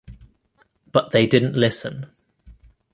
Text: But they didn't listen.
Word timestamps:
But 0.91 1.11
they 1.11 1.27
didn't 1.27 1.53
listen. 1.53 2.07